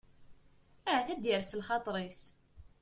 Ahat 0.89 1.07
ad 1.13 1.19
d-ires 1.21 1.51
lxaṭer-is. 1.59 2.21